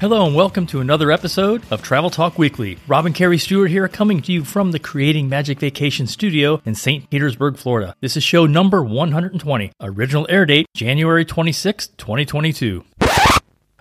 [0.00, 2.78] Hello and welcome to another episode of Travel Talk Weekly.
[2.86, 6.76] Rob and Carrie Stewart here, coming to you from the Creating Magic Vacation Studio in
[6.76, 7.10] St.
[7.10, 7.96] Petersburg, Florida.
[8.00, 9.72] This is show number 120.
[9.80, 12.84] Original air date January 26, 2022.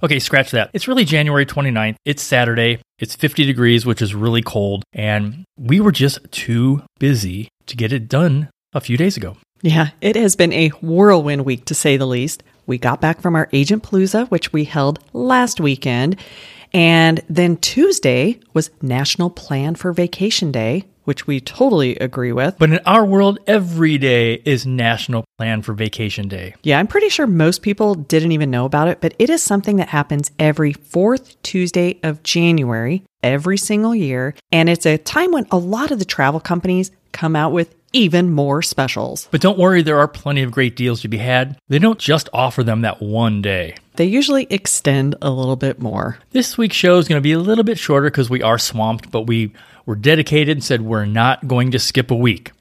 [0.01, 0.71] Okay, scratch that.
[0.73, 1.97] It's really January 29th.
[2.03, 2.79] It's Saturday.
[2.97, 4.85] It's 50 degrees, which is really cold.
[4.93, 9.37] And we were just too busy to get it done a few days ago.
[9.61, 12.41] Yeah, it has been a whirlwind week to say the least.
[12.67, 16.17] We got back from our Agent Palooza, which we held last weekend.
[16.73, 22.57] And then Tuesday was National Plan for Vacation Day, which we totally agree with.
[22.59, 26.55] But in our world, every day is National Plan for Vacation Day.
[26.63, 29.77] Yeah, I'm pretty sure most people didn't even know about it, but it is something
[29.77, 34.35] that happens every fourth Tuesday of January every single year.
[34.51, 38.31] And it's a time when a lot of the travel companies come out with even
[38.31, 39.27] more specials.
[39.31, 41.59] But don't worry, there are plenty of great deals to be had.
[41.67, 43.75] They don't just offer them that one day.
[43.95, 46.19] They usually extend a little bit more.
[46.31, 49.09] This week's show is going to be a little bit shorter because we are swamped,
[49.09, 49.51] but we
[49.87, 52.51] were dedicated and said we're not going to skip a week.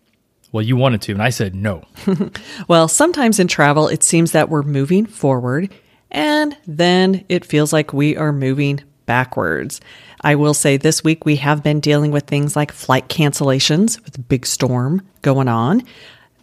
[0.52, 1.84] Well, you wanted to, and I said no.
[2.68, 5.70] well, sometimes in travel, it seems that we're moving forward,
[6.10, 9.82] and then it feels like we are moving backwards.
[10.26, 14.18] I will say this week we have been dealing with things like flight cancellations with
[14.18, 15.84] a big storm going on.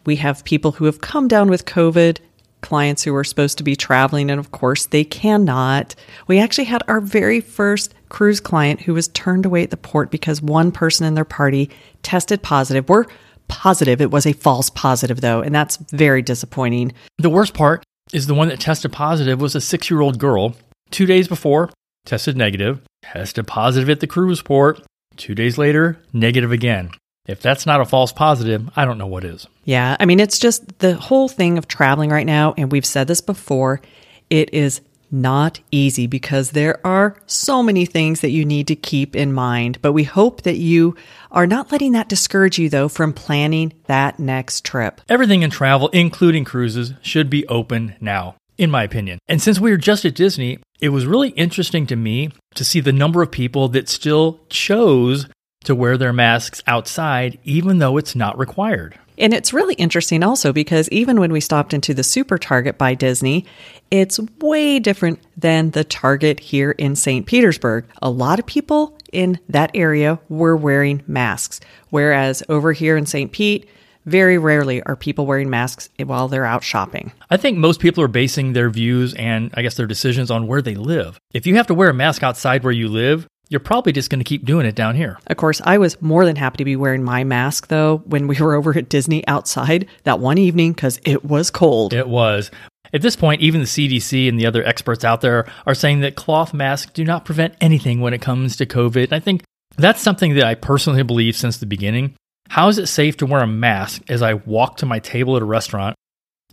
[0.05, 2.19] We have people who have come down with COVID,
[2.61, 5.95] clients who are supposed to be traveling, and of course they cannot.
[6.27, 10.11] We actually had our very first cruise client who was turned away at the port
[10.11, 11.69] because one person in their party
[12.03, 12.87] tested positive.
[12.87, 13.03] We're
[13.49, 16.93] positive it was a false positive though, and that's very disappointing.
[17.17, 17.83] The worst part
[18.13, 20.55] is the one that tested positive was a six year old girl.
[20.89, 21.69] Two days before,
[22.05, 24.81] tested negative, tested positive at the cruise port.
[25.15, 26.91] Two days later, negative again.
[27.25, 29.47] If that's not a false positive, I don't know what is.
[29.63, 33.07] Yeah, I mean, it's just the whole thing of traveling right now, and we've said
[33.07, 33.81] this before,
[34.29, 39.15] it is not easy because there are so many things that you need to keep
[39.15, 39.77] in mind.
[39.81, 40.95] But we hope that you
[41.31, 44.99] are not letting that discourage you, though, from planning that next trip.
[45.07, 49.19] Everything in travel, including cruises, should be open now in my opinion.
[49.27, 52.79] And since we were just at Disney, it was really interesting to me to see
[52.79, 55.27] the number of people that still chose
[55.63, 58.99] to wear their masks outside, even though it's not required.
[59.17, 62.95] And it's really interesting also because even when we stopped into the Super Target by
[62.95, 63.45] Disney,
[63.91, 67.25] it's way different than the Target here in St.
[67.25, 67.85] Petersburg.
[68.01, 71.59] A lot of people in that area were wearing masks,
[71.91, 73.31] whereas over here in St.
[73.31, 73.69] Pete,
[74.05, 77.11] very rarely are people wearing masks while they're out shopping.
[77.29, 80.61] I think most people are basing their views and I guess their decisions on where
[80.61, 81.19] they live.
[81.33, 84.19] If you have to wear a mask outside where you live, you're probably just going
[84.19, 85.19] to keep doing it down here.
[85.27, 88.35] Of course, I was more than happy to be wearing my mask though when we
[88.39, 91.93] were over at Disney outside that one evening because it was cold.
[91.93, 92.51] It was.
[92.93, 96.15] At this point, even the CDC and the other experts out there are saying that
[96.15, 99.05] cloth masks do not prevent anything when it comes to COVID.
[99.05, 99.43] And I think
[99.77, 102.15] that's something that I personally believe since the beginning.
[102.49, 105.41] How is it safe to wear a mask as I walk to my table at
[105.41, 105.95] a restaurant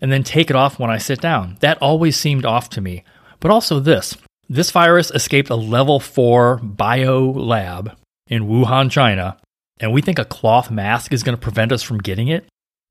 [0.01, 1.57] and then take it off when I sit down?
[1.61, 3.05] That always seemed off to me.
[3.39, 4.17] But also this
[4.49, 7.97] this virus escaped a level 4 bio lab
[8.27, 9.37] in Wuhan, China,
[9.79, 12.47] and we think a cloth mask is going to prevent us from getting it?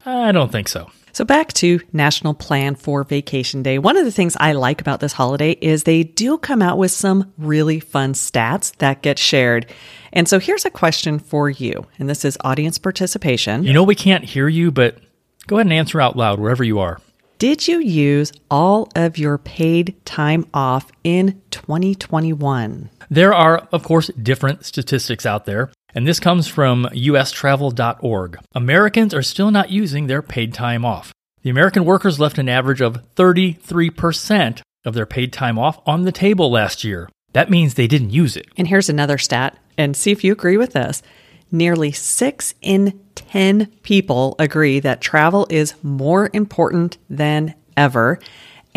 [0.10, 0.90] I don't think so.
[1.12, 3.80] So, back to National Plan for Vacation Day.
[3.80, 6.92] One of the things I like about this holiday is they do come out with
[6.92, 9.66] some really fun stats that get shared.
[10.14, 13.64] And so, here's a question for you, and this is audience participation.
[13.64, 15.00] You know, we can't hear you, but
[15.48, 17.02] go ahead and answer out loud wherever you are.
[17.40, 22.90] Did you use all of your paid time off in 2021?
[23.10, 25.72] There are, of course, different statistics out there.
[25.96, 28.40] And this comes from ustravel.org.
[28.54, 31.14] Americans are still not using their paid time off.
[31.42, 36.12] The American workers left an average of 33% of their paid time off on the
[36.12, 37.10] table last year.
[37.34, 38.48] That means they didn't use it.
[38.58, 41.02] And here's another stat, and see if you agree with this.
[41.52, 48.20] Nearly 6 in 10 people agree that travel is more important than ever.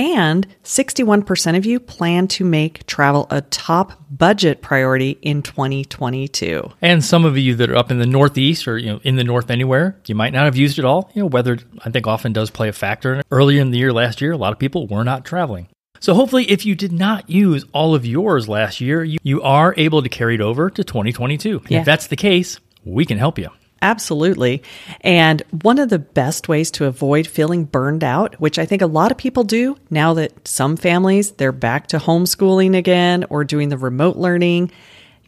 [0.03, 6.73] And 61% of you plan to make travel a top budget priority in 2022.
[6.83, 9.23] And some of you that are up in the Northeast or you know in the
[9.23, 11.09] North anywhere, you might not have used it all.
[11.15, 13.23] You know, weather I think often does play a factor.
[13.31, 15.69] Earlier in the year last year, a lot of people were not traveling.
[16.01, 19.73] So hopefully, if you did not use all of yours last year, you, you are
[19.77, 21.63] able to carry it over to 2022.
[21.69, 21.79] Yeah.
[21.79, 23.51] If that's the case, we can help you.
[23.83, 24.63] Absolutely.
[25.01, 28.87] And one of the best ways to avoid feeling burned out, which I think a
[28.87, 33.69] lot of people do now that some families they're back to homeschooling again or doing
[33.69, 34.71] the remote learning,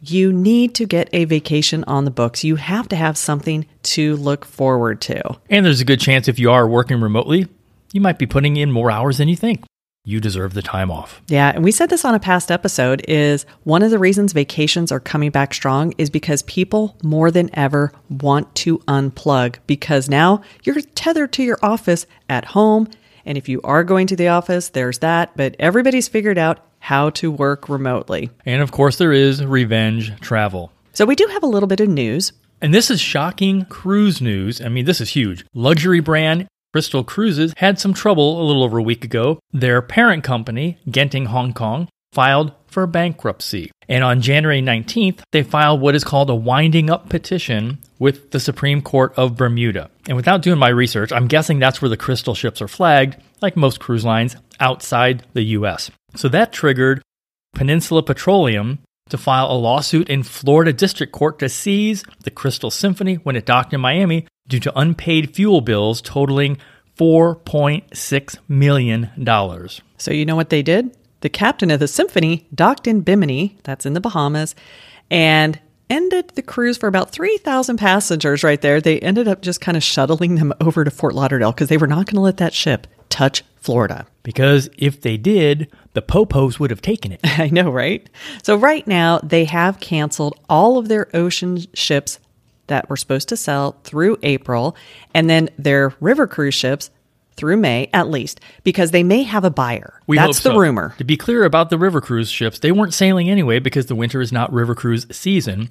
[0.01, 2.43] you need to get a vacation on the books.
[2.43, 5.37] You have to have something to look forward to.
[5.49, 7.47] And there's a good chance if you are working remotely,
[7.91, 9.63] you might be putting in more hours than you think.
[10.05, 11.21] You deserve the time off.
[11.27, 14.91] Yeah, and we said this on a past episode is one of the reasons vacations
[14.91, 20.41] are coming back strong is because people more than ever want to unplug because now
[20.63, 22.87] you're tethered to your office at home
[23.25, 27.09] and if you are going to the office, there's that, but everybody's figured out how
[27.11, 28.29] to work remotely.
[28.45, 30.71] And of course, there is revenge travel.
[30.93, 32.31] So we do have a little bit of news.
[32.61, 34.61] And this is shocking cruise news.
[34.61, 35.45] I mean, this is huge.
[35.53, 39.39] Luxury brand Crystal Cruises had some trouble a little over a week ago.
[39.53, 43.71] Their parent company, Genting Hong Kong, filed for bankruptcy.
[43.87, 48.41] And on January 19th, they filed what is called a winding up petition with the
[48.41, 49.89] Supreme Court of Bermuda.
[50.09, 53.55] And without doing my research, I'm guessing that's where the Crystal ships are flagged, like
[53.55, 55.91] most cruise lines, outside the US.
[56.17, 57.01] So that triggered
[57.53, 63.15] Peninsula Petroleum to file a lawsuit in Florida District Court to seize the Crystal Symphony
[63.15, 66.57] when it docked in Miami due to unpaid fuel bills totaling
[66.97, 69.11] $4.6 million.
[69.97, 70.97] So, you know what they did?
[71.21, 74.55] The captain of the symphony docked in Bimini, that's in the Bahamas,
[75.11, 78.81] and ended the cruise for about 3,000 passengers right there.
[78.81, 81.85] They ended up just kind of shuttling them over to Fort Lauderdale because they were
[81.85, 84.05] not going to let that ship touch Florida.
[84.23, 87.21] Because if they did, the Popos would have taken it.
[87.23, 88.07] I know, right?
[88.43, 92.19] So, right now, they have canceled all of their ocean ships
[92.67, 94.75] that were supposed to sell through April,
[95.13, 96.89] and then their river cruise ships
[97.37, 100.01] through May at least, because they may have a buyer.
[100.07, 100.57] We That's the so.
[100.57, 100.95] rumor.
[100.97, 104.21] To be clear about the river cruise ships, they weren't sailing anyway because the winter
[104.21, 105.69] is not river cruise season,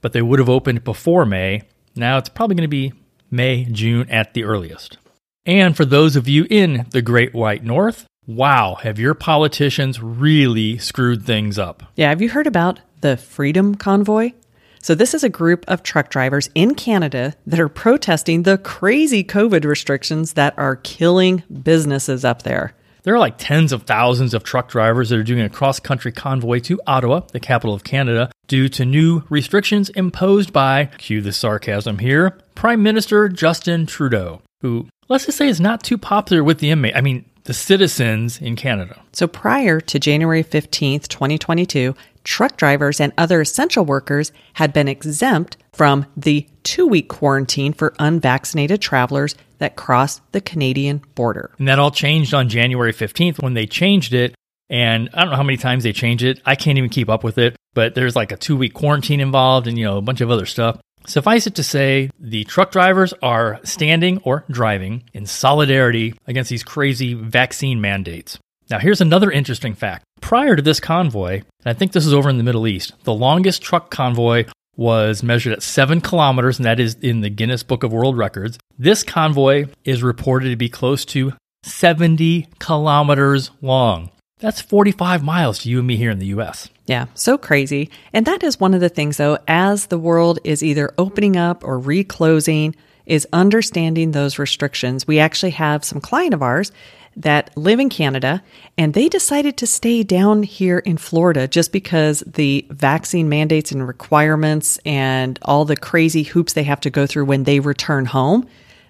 [0.00, 1.62] but they would have opened before May.
[1.94, 2.92] Now it's probably going to be
[3.30, 4.98] May, June at the earliest.
[5.44, 10.78] And for those of you in the Great White North, wow, have your politicians really
[10.78, 11.82] screwed things up?
[11.96, 14.32] Yeah, have you heard about the Freedom Convoy?
[14.80, 19.24] So, this is a group of truck drivers in Canada that are protesting the crazy
[19.24, 22.74] COVID restrictions that are killing businesses up there.
[23.02, 26.12] There are like tens of thousands of truck drivers that are doing a cross country
[26.12, 31.32] convoy to Ottawa, the capital of Canada, due to new restrictions imposed by, cue the
[31.32, 36.58] sarcasm here, Prime Minister Justin Trudeau, who, let's just say, it's not too popular with
[36.58, 36.96] the inmate.
[36.96, 39.00] I mean, the citizens in Canada.
[39.12, 41.94] So, prior to January 15th, 2022,
[42.24, 47.94] truck drivers and other essential workers had been exempt from the two week quarantine for
[47.98, 51.50] unvaccinated travelers that cross the Canadian border.
[51.58, 54.34] And that all changed on January 15th when they changed it.
[54.70, 56.40] And I don't know how many times they changed it.
[56.46, 59.66] I can't even keep up with it, but there's like a two week quarantine involved
[59.66, 60.80] and, you know, a bunch of other stuff.
[61.06, 66.62] Suffice it to say, the truck drivers are standing or driving in solidarity against these
[66.62, 68.38] crazy vaccine mandates.
[68.70, 70.04] Now, here's another interesting fact.
[70.20, 73.12] Prior to this convoy, and I think this is over in the Middle East, the
[73.12, 74.46] longest truck convoy
[74.76, 78.58] was measured at seven kilometers, and that is in the Guinness Book of World Records.
[78.78, 81.34] This convoy is reported to be close to
[81.64, 84.10] 70 kilometers long.
[84.42, 86.68] That's 45 miles to you and me here in the US.
[86.86, 87.88] Yeah, so crazy.
[88.12, 91.62] And that is one of the things, though, as the world is either opening up
[91.62, 92.74] or reclosing,
[93.06, 95.06] is understanding those restrictions.
[95.06, 96.72] We actually have some client of ours
[97.16, 98.42] that live in Canada
[98.76, 103.86] and they decided to stay down here in Florida just because the vaccine mandates and
[103.86, 108.48] requirements and all the crazy hoops they have to go through when they return home.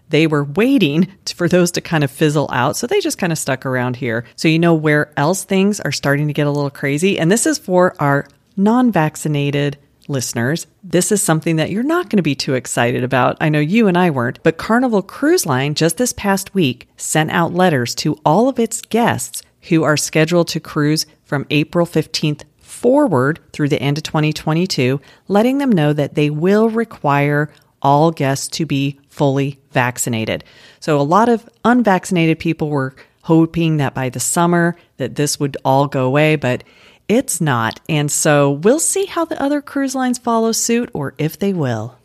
[0.08, 2.76] They were waiting for those to kind of fizzle out.
[2.76, 4.24] So they just kind of stuck around here.
[4.36, 7.18] So, you know where else things are starting to get a little crazy?
[7.18, 9.78] And this is for our non vaccinated
[10.08, 10.66] listeners.
[10.82, 13.36] This is something that you're not going to be too excited about.
[13.40, 17.30] I know you and I weren't, but Carnival Cruise Line just this past week sent
[17.30, 22.42] out letters to all of its guests who are scheduled to cruise from April 15th
[22.58, 27.48] forward through the end of 2022, letting them know that they will require
[27.80, 30.44] all guests to be fully vaccinated.
[30.80, 35.56] So a lot of unvaccinated people were hoping that by the summer that this would
[35.64, 36.64] all go away, but
[37.08, 37.80] it's not.
[37.88, 41.96] And so we'll see how the other cruise lines follow suit or if they will.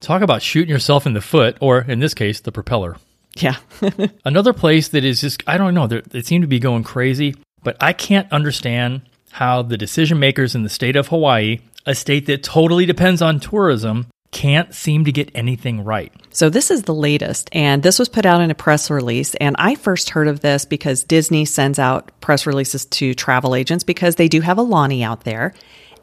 [0.00, 2.96] Talk about shooting yourself in the foot, or in this case, the propeller.
[3.36, 3.56] Yeah.
[4.24, 7.34] Another place that is just, I don't know, they seem to be going crazy,
[7.64, 12.26] but I can't understand how the decision makers in the state of Hawaii, a state
[12.26, 16.12] that totally depends on tourism, can't seem to get anything right.
[16.30, 19.34] So, this is the latest, and this was put out in a press release.
[19.36, 23.84] And I first heard of this because Disney sends out press releases to travel agents
[23.84, 25.54] because they do have Aulani out there.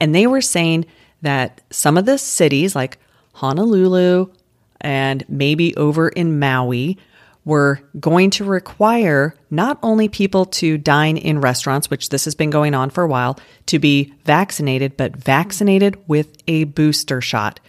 [0.02, 0.86] And they were saying
[1.22, 2.98] that some of the cities, like
[3.34, 4.28] Honolulu
[4.82, 6.98] and maybe over in Maui,
[7.46, 12.50] were going to require not only people to dine in restaurants, which this has been
[12.50, 17.60] going on for a while, to be vaccinated, but vaccinated with a booster shot.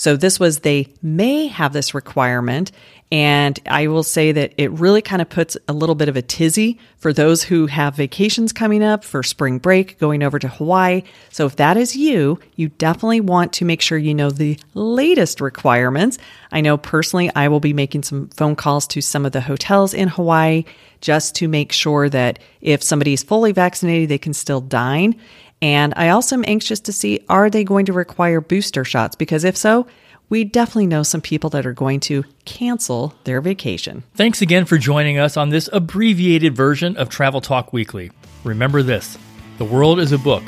[0.00, 2.72] So this was they may have this requirement.
[3.12, 6.22] And I will say that it really kind of puts a little bit of a
[6.22, 11.02] tizzy for those who have vacations coming up for spring break going over to Hawaii.
[11.28, 15.38] So if that is you, you definitely want to make sure you know the latest
[15.38, 16.16] requirements.
[16.50, 19.92] I know personally, I will be making some phone calls to some of the hotels
[19.92, 20.64] in Hawaii
[21.02, 25.20] just to make sure that if somebody is fully vaccinated, they can still dine.
[25.62, 29.14] And I also am anxious to see are they going to require booster shots?
[29.14, 29.86] Because if so,
[30.30, 34.04] we definitely know some people that are going to cancel their vacation.
[34.14, 38.10] Thanks again for joining us on this abbreviated version of Travel Talk Weekly.
[38.44, 39.18] Remember this
[39.58, 40.44] the world is a book,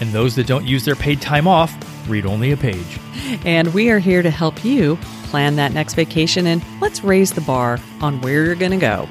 [0.00, 1.74] and those that don't use their paid time off
[2.08, 2.98] read only a page.
[3.44, 7.40] And we are here to help you plan that next vacation and let's raise the
[7.40, 9.08] bar on where you're going to go.